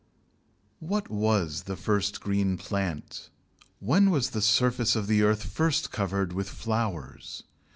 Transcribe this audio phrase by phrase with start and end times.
[0.79, 3.29] What was the first green plant?
[3.79, 7.43] When was the surface of the earth first covered with flowers?